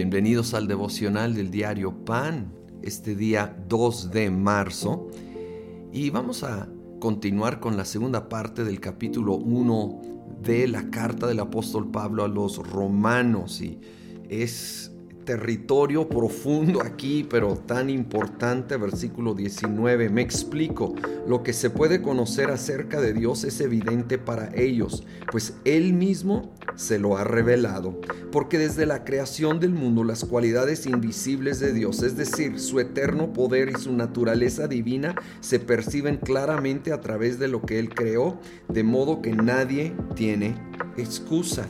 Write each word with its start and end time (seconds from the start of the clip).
Bienvenidos 0.00 0.54
al 0.54 0.66
devocional 0.66 1.34
del 1.34 1.50
diario 1.50 2.06
Pan, 2.06 2.54
este 2.80 3.14
día 3.14 3.54
2 3.68 4.10
de 4.10 4.30
marzo. 4.30 5.10
Y 5.92 6.08
vamos 6.08 6.42
a 6.42 6.70
continuar 7.00 7.60
con 7.60 7.76
la 7.76 7.84
segunda 7.84 8.30
parte 8.30 8.64
del 8.64 8.80
capítulo 8.80 9.34
1 9.34 10.00
de 10.42 10.68
la 10.68 10.88
carta 10.88 11.26
del 11.26 11.40
apóstol 11.40 11.90
Pablo 11.90 12.24
a 12.24 12.28
los 12.28 12.66
romanos. 12.66 13.60
Y 13.60 13.78
es 14.30 14.90
territorio 15.24 16.08
profundo 16.08 16.82
aquí, 16.82 17.26
pero 17.28 17.56
tan 17.56 17.90
importante, 17.90 18.76
versículo 18.76 19.34
19. 19.34 20.10
Me 20.10 20.22
explico, 20.22 20.94
lo 21.26 21.42
que 21.42 21.52
se 21.52 21.70
puede 21.70 22.02
conocer 22.02 22.50
acerca 22.50 23.00
de 23.00 23.12
Dios 23.12 23.44
es 23.44 23.60
evidente 23.60 24.18
para 24.18 24.54
ellos, 24.54 25.04
pues 25.30 25.54
Él 25.64 25.92
mismo 25.92 26.52
se 26.76 26.98
lo 26.98 27.16
ha 27.16 27.24
revelado, 27.24 28.00
porque 28.32 28.58
desde 28.58 28.86
la 28.86 29.04
creación 29.04 29.60
del 29.60 29.70
mundo 29.70 30.04
las 30.04 30.24
cualidades 30.24 30.86
invisibles 30.86 31.60
de 31.60 31.72
Dios, 31.72 32.02
es 32.02 32.16
decir, 32.16 32.58
su 32.58 32.80
eterno 32.80 33.32
poder 33.32 33.70
y 33.70 33.80
su 33.80 33.92
naturaleza 33.92 34.68
divina, 34.68 35.14
se 35.40 35.60
perciben 35.60 36.16
claramente 36.16 36.92
a 36.92 37.00
través 37.00 37.38
de 37.38 37.48
lo 37.48 37.62
que 37.62 37.78
Él 37.78 37.90
creó, 37.90 38.38
de 38.68 38.82
modo 38.82 39.22
que 39.22 39.32
nadie 39.32 39.94
tiene 40.14 40.54
excusa. 40.96 41.66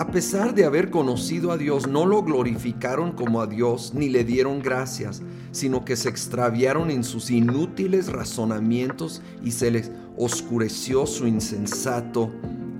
A 0.00 0.06
pesar 0.06 0.54
de 0.54 0.64
haber 0.64 0.88
conocido 0.88 1.52
a 1.52 1.58
Dios, 1.58 1.86
no 1.86 2.06
lo 2.06 2.22
glorificaron 2.22 3.12
como 3.12 3.42
a 3.42 3.46
Dios 3.46 3.92
ni 3.92 4.08
le 4.08 4.24
dieron 4.24 4.62
gracias, 4.62 5.20
sino 5.52 5.84
que 5.84 5.94
se 5.94 6.08
extraviaron 6.08 6.90
en 6.90 7.04
sus 7.04 7.30
inútiles 7.30 8.10
razonamientos 8.10 9.20
y 9.44 9.50
se 9.50 9.70
les 9.70 9.92
oscureció 10.16 11.04
su 11.04 11.26
insensato 11.26 12.30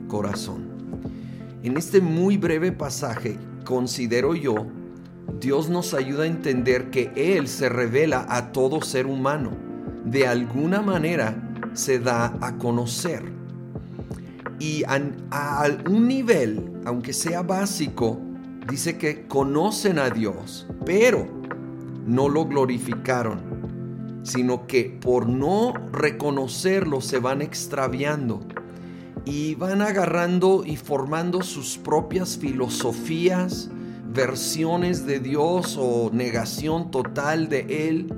corazón. 0.08 0.64
En 1.62 1.76
este 1.76 2.00
muy 2.00 2.38
breve 2.38 2.72
pasaje, 2.72 3.36
considero 3.66 4.34
yo, 4.34 4.66
Dios 5.42 5.68
nos 5.68 5.92
ayuda 5.92 6.22
a 6.22 6.26
entender 6.26 6.88
que 6.88 7.12
Él 7.16 7.48
se 7.48 7.68
revela 7.68 8.24
a 8.30 8.50
todo 8.50 8.80
ser 8.80 9.04
humano. 9.04 9.50
De 10.06 10.26
alguna 10.26 10.80
manera 10.80 11.36
se 11.74 11.98
da 11.98 12.34
a 12.40 12.56
conocer 12.56 13.40
y 14.60 14.84
a, 14.84 15.00
un 15.88 16.06
nivel, 16.06 16.69
aunque 16.84 17.12
sea 17.12 17.42
básico, 17.42 18.20
dice 18.68 18.98
que 18.98 19.26
conocen 19.26 19.98
a 19.98 20.10
Dios, 20.10 20.66
pero 20.84 21.26
no 22.06 22.28
lo 22.28 22.46
glorificaron, 22.46 24.20
sino 24.22 24.66
que 24.66 24.84
por 24.84 25.28
no 25.28 25.72
reconocerlo 25.92 27.00
se 27.00 27.18
van 27.18 27.42
extraviando 27.42 28.40
y 29.24 29.54
van 29.54 29.82
agarrando 29.82 30.62
y 30.64 30.76
formando 30.76 31.42
sus 31.42 31.78
propias 31.78 32.38
filosofías, 32.38 33.70
versiones 34.12 35.06
de 35.06 35.20
Dios 35.20 35.76
o 35.78 36.10
negación 36.12 36.90
total 36.90 37.48
de 37.48 37.88
Él. 37.88 38.12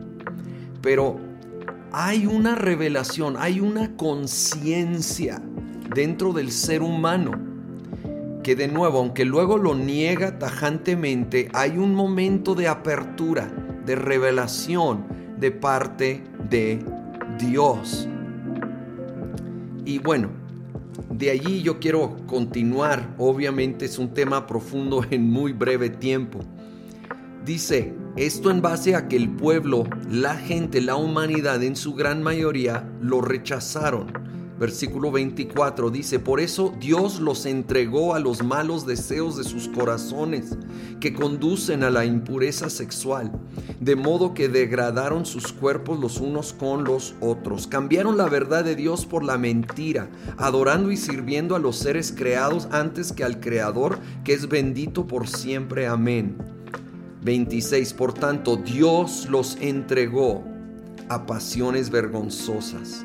Pero 0.80 1.18
hay 1.92 2.26
una 2.26 2.54
revelación, 2.54 3.36
hay 3.38 3.60
una 3.60 3.96
conciencia 3.96 5.42
dentro 5.94 6.32
del 6.32 6.50
ser 6.50 6.82
humano, 6.82 7.51
que 8.42 8.56
de 8.56 8.68
nuevo, 8.68 8.98
aunque 8.98 9.24
luego 9.24 9.58
lo 9.58 9.74
niega 9.74 10.38
tajantemente, 10.38 11.48
hay 11.52 11.78
un 11.78 11.94
momento 11.94 12.54
de 12.54 12.68
apertura, 12.68 13.50
de 13.86 13.94
revelación 13.94 15.04
de 15.38 15.50
parte 15.50 16.22
de 16.50 16.84
Dios. 17.38 18.08
Y 19.84 19.98
bueno, 19.98 20.30
de 21.10 21.30
allí 21.30 21.62
yo 21.62 21.78
quiero 21.78 22.16
continuar, 22.26 23.14
obviamente 23.18 23.84
es 23.84 23.98
un 23.98 24.12
tema 24.12 24.46
profundo 24.46 25.04
en 25.10 25.30
muy 25.30 25.52
breve 25.52 25.90
tiempo. 25.90 26.40
Dice, 27.44 27.94
esto 28.16 28.50
en 28.50 28.62
base 28.62 28.94
a 28.94 29.08
que 29.08 29.16
el 29.16 29.30
pueblo, 29.30 29.84
la 30.08 30.36
gente, 30.36 30.80
la 30.80 30.94
humanidad 30.94 31.62
en 31.62 31.74
su 31.74 31.94
gran 31.94 32.22
mayoría 32.22 32.88
lo 33.00 33.20
rechazaron 33.20 34.12
Versículo 34.62 35.10
24 35.10 35.90
dice, 35.90 36.20
por 36.20 36.38
eso 36.38 36.72
Dios 36.78 37.18
los 37.18 37.46
entregó 37.46 38.14
a 38.14 38.20
los 38.20 38.44
malos 38.44 38.86
deseos 38.86 39.36
de 39.36 39.42
sus 39.42 39.66
corazones, 39.66 40.56
que 41.00 41.12
conducen 41.12 41.82
a 41.82 41.90
la 41.90 42.04
impureza 42.04 42.70
sexual, 42.70 43.32
de 43.80 43.96
modo 43.96 44.34
que 44.34 44.48
degradaron 44.48 45.26
sus 45.26 45.52
cuerpos 45.52 45.98
los 45.98 46.20
unos 46.20 46.52
con 46.52 46.84
los 46.84 47.16
otros. 47.20 47.66
Cambiaron 47.66 48.16
la 48.16 48.28
verdad 48.28 48.62
de 48.62 48.76
Dios 48.76 49.04
por 49.04 49.24
la 49.24 49.36
mentira, 49.36 50.08
adorando 50.36 50.92
y 50.92 50.96
sirviendo 50.96 51.56
a 51.56 51.58
los 51.58 51.74
seres 51.74 52.14
creados 52.16 52.68
antes 52.70 53.12
que 53.12 53.24
al 53.24 53.40
Creador, 53.40 53.98
que 54.22 54.32
es 54.32 54.48
bendito 54.48 55.08
por 55.08 55.26
siempre. 55.26 55.88
Amén. 55.88 56.36
26. 57.22 57.94
Por 57.94 58.14
tanto, 58.14 58.58
Dios 58.58 59.26
los 59.28 59.56
entregó 59.60 60.44
a 61.08 61.26
pasiones 61.26 61.90
vergonzosas 61.90 63.04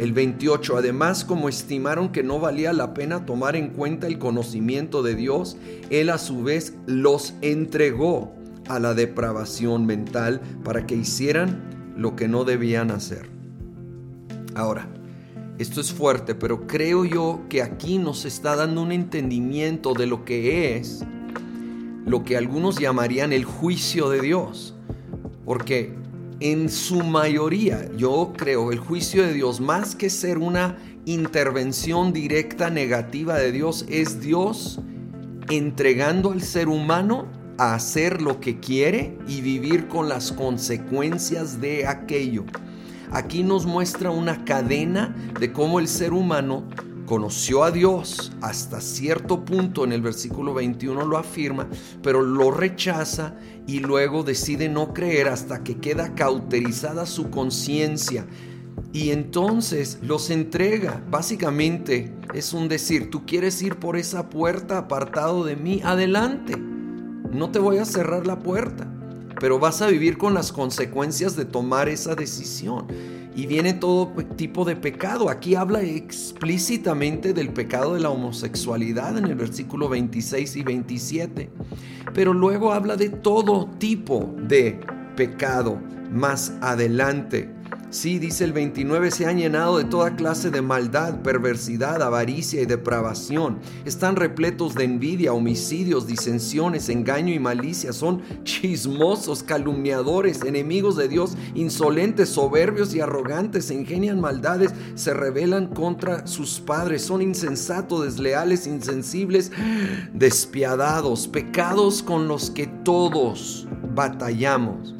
el 0.00 0.14
28, 0.14 0.78
además 0.78 1.26
como 1.26 1.50
estimaron 1.50 2.10
que 2.10 2.22
no 2.22 2.40
valía 2.40 2.72
la 2.72 2.94
pena 2.94 3.26
tomar 3.26 3.54
en 3.54 3.68
cuenta 3.68 4.06
el 4.06 4.18
conocimiento 4.18 5.02
de 5.02 5.14
Dios, 5.14 5.58
Él 5.90 6.08
a 6.08 6.16
su 6.16 6.42
vez 6.42 6.74
los 6.86 7.34
entregó 7.42 8.32
a 8.66 8.78
la 8.78 8.94
depravación 8.94 9.84
mental 9.84 10.40
para 10.64 10.86
que 10.86 10.94
hicieran 10.96 11.92
lo 11.98 12.16
que 12.16 12.28
no 12.28 12.44
debían 12.44 12.90
hacer. 12.90 13.28
Ahora, 14.54 14.88
esto 15.58 15.82
es 15.82 15.92
fuerte, 15.92 16.34
pero 16.34 16.66
creo 16.66 17.04
yo 17.04 17.42
que 17.50 17.60
aquí 17.60 17.98
nos 17.98 18.24
está 18.24 18.56
dando 18.56 18.80
un 18.80 18.92
entendimiento 18.92 19.92
de 19.92 20.06
lo 20.06 20.24
que 20.24 20.78
es 20.78 21.04
lo 22.06 22.24
que 22.24 22.38
algunos 22.38 22.78
llamarían 22.78 23.34
el 23.34 23.44
juicio 23.44 24.08
de 24.08 24.22
Dios. 24.22 24.74
Porque 25.44 25.94
en 26.40 26.70
su 26.70 27.02
mayoría, 27.02 27.90
yo 27.96 28.32
creo, 28.36 28.72
el 28.72 28.78
juicio 28.78 29.22
de 29.26 29.34
Dios, 29.34 29.60
más 29.60 29.94
que 29.94 30.08
ser 30.08 30.38
una 30.38 30.78
intervención 31.04 32.12
directa 32.12 32.70
negativa 32.70 33.36
de 33.36 33.52
Dios, 33.52 33.84
es 33.88 34.20
Dios 34.20 34.80
entregando 35.50 36.32
al 36.32 36.40
ser 36.40 36.68
humano 36.68 37.26
a 37.58 37.74
hacer 37.74 38.22
lo 38.22 38.40
que 38.40 38.58
quiere 38.58 39.18
y 39.28 39.42
vivir 39.42 39.86
con 39.86 40.08
las 40.08 40.32
consecuencias 40.32 41.60
de 41.60 41.86
aquello. 41.86 42.44
Aquí 43.12 43.42
nos 43.42 43.66
muestra 43.66 44.10
una 44.10 44.44
cadena 44.44 45.14
de 45.38 45.52
cómo 45.52 45.78
el 45.78 45.88
ser 45.88 46.14
humano 46.14 46.64
conoció 47.10 47.64
a 47.64 47.72
Dios 47.72 48.30
hasta 48.40 48.80
cierto 48.80 49.44
punto, 49.44 49.82
en 49.82 49.90
el 49.90 50.00
versículo 50.00 50.54
21 50.54 51.06
lo 51.06 51.18
afirma, 51.18 51.68
pero 52.04 52.22
lo 52.22 52.52
rechaza 52.52 53.34
y 53.66 53.80
luego 53.80 54.22
decide 54.22 54.68
no 54.68 54.94
creer 54.94 55.26
hasta 55.26 55.64
que 55.64 55.78
queda 55.78 56.14
cauterizada 56.14 57.06
su 57.06 57.28
conciencia. 57.28 58.28
Y 58.92 59.10
entonces 59.10 59.98
los 60.02 60.30
entrega. 60.30 61.02
Básicamente 61.10 62.14
es 62.32 62.52
un 62.52 62.68
decir, 62.68 63.10
tú 63.10 63.26
quieres 63.26 63.60
ir 63.60 63.80
por 63.80 63.96
esa 63.96 64.30
puerta 64.30 64.78
apartado 64.78 65.42
de 65.42 65.56
mí, 65.56 65.80
adelante. 65.82 66.56
No 66.56 67.50
te 67.50 67.58
voy 67.58 67.78
a 67.78 67.86
cerrar 67.86 68.24
la 68.24 68.38
puerta, 68.38 68.86
pero 69.40 69.58
vas 69.58 69.82
a 69.82 69.88
vivir 69.88 70.16
con 70.16 70.32
las 70.32 70.52
consecuencias 70.52 71.34
de 71.34 71.44
tomar 71.44 71.88
esa 71.88 72.14
decisión 72.14 72.86
y 73.34 73.46
viene 73.46 73.74
todo 73.74 74.12
tipo 74.36 74.64
de 74.64 74.76
pecado. 74.76 75.30
Aquí 75.30 75.54
habla 75.54 75.82
explícitamente 75.82 77.32
del 77.32 77.52
pecado 77.52 77.94
de 77.94 78.00
la 78.00 78.10
homosexualidad 78.10 79.16
en 79.18 79.26
el 79.26 79.34
versículo 79.34 79.88
26 79.88 80.56
y 80.56 80.62
27, 80.62 81.50
pero 82.12 82.32
luego 82.34 82.72
habla 82.72 82.96
de 82.96 83.10
todo 83.10 83.68
tipo 83.78 84.34
de 84.36 84.80
pecado 85.16 85.78
más 86.10 86.52
adelante. 86.60 87.59
Sí, 87.90 88.20
dice 88.20 88.44
el 88.44 88.52
29, 88.52 89.10
se 89.10 89.26
han 89.26 89.38
llenado 89.38 89.78
de 89.78 89.84
toda 89.84 90.14
clase 90.14 90.52
de 90.52 90.62
maldad, 90.62 91.22
perversidad, 91.22 92.00
avaricia 92.02 92.62
y 92.62 92.66
depravación. 92.66 93.58
Están 93.84 94.14
repletos 94.14 94.76
de 94.76 94.84
envidia, 94.84 95.32
homicidios, 95.32 96.06
disensiones, 96.06 96.88
engaño 96.88 97.34
y 97.34 97.40
malicia. 97.40 97.92
Son 97.92 98.22
chismosos, 98.44 99.42
calumniadores, 99.42 100.42
enemigos 100.44 100.94
de 100.94 101.08
Dios, 101.08 101.36
insolentes, 101.56 102.28
soberbios 102.28 102.94
y 102.94 103.00
arrogantes. 103.00 103.72
Ingenian 103.72 104.20
maldades, 104.20 104.72
se 104.94 105.12
rebelan 105.12 105.66
contra 105.66 106.28
sus 106.28 106.60
padres. 106.60 107.02
Son 107.02 107.20
insensatos, 107.20 108.04
desleales, 108.04 108.68
insensibles, 108.68 109.50
despiadados. 110.14 111.26
Pecados 111.26 112.04
con 112.04 112.28
los 112.28 112.50
que 112.50 112.68
todos 112.68 113.66
batallamos. 113.96 114.99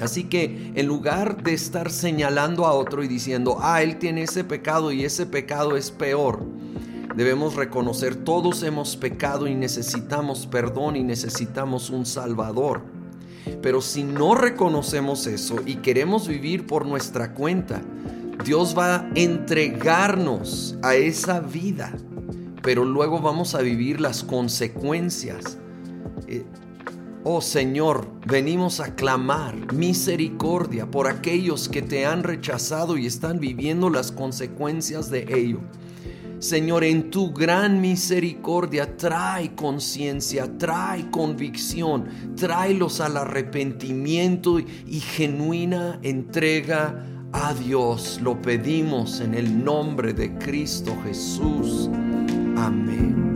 Así 0.00 0.24
que 0.24 0.72
en 0.74 0.86
lugar 0.86 1.42
de 1.42 1.52
estar 1.52 1.90
señalando 1.90 2.66
a 2.66 2.72
otro 2.72 3.02
y 3.02 3.08
diciendo, 3.08 3.58
ah, 3.60 3.82
él 3.82 3.98
tiene 3.98 4.22
ese 4.22 4.44
pecado 4.44 4.92
y 4.92 5.04
ese 5.04 5.26
pecado 5.26 5.76
es 5.76 5.90
peor, 5.90 6.44
debemos 7.14 7.54
reconocer 7.54 8.16
todos 8.16 8.62
hemos 8.62 8.96
pecado 8.96 9.46
y 9.46 9.54
necesitamos 9.54 10.46
perdón 10.46 10.96
y 10.96 11.02
necesitamos 11.02 11.90
un 11.90 12.06
Salvador. 12.06 12.82
Pero 13.62 13.80
si 13.80 14.04
no 14.04 14.34
reconocemos 14.34 15.26
eso 15.26 15.56
y 15.66 15.76
queremos 15.76 16.28
vivir 16.28 16.66
por 16.66 16.86
nuestra 16.86 17.34
cuenta, 17.34 17.82
Dios 18.44 18.74
va 18.76 18.96
a 18.96 19.10
entregarnos 19.14 20.76
a 20.82 20.94
esa 20.94 21.40
vida, 21.40 21.92
pero 22.62 22.84
luego 22.84 23.20
vamos 23.20 23.54
a 23.54 23.60
vivir 23.60 24.00
las 24.00 24.22
consecuencias 24.22 25.58
Eh, 26.30 26.44
oh 27.24 27.40
Señor, 27.40 28.06
venimos 28.26 28.80
a 28.80 28.94
clamar 28.94 29.72
misericordia 29.72 30.90
por 30.90 31.08
aquellos 31.08 31.68
que 31.68 31.82
te 31.82 32.06
han 32.06 32.22
rechazado 32.22 32.96
y 32.96 33.06
están 33.06 33.40
viviendo 33.40 33.90
las 33.90 34.12
consecuencias 34.12 35.10
de 35.10 35.26
ello. 35.28 35.60
Señor, 36.40 36.84
en 36.84 37.10
tu 37.10 37.32
gran 37.32 37.82
misericordia 37.82 38.96
trae 38.96 39.54
conciencia, 39.54 40.56
trae 40.56 41.10
convicción, 41.10 42.06
tráelos 42.34 43.02
al 43.02 43.18
arrepentimiento 43.18 44.58
y 44.58 45.00
genuina 45.00 45.98
entrega 46.02 47.04
a 47.32 47.52
Dios. 47.52 48.20
Lo 48.22 48.40
pedimos 48.40 49.20
en 49.20 49.34
el 49.34 49.62
nombre 49.62 50.14
de 50.14 50.32
Cristo 50.38 50.96
Jesús. 51.04 51.90
Amén. 52.56 53.29